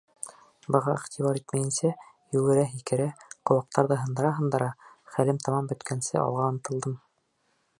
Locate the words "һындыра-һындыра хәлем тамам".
4.05-5.69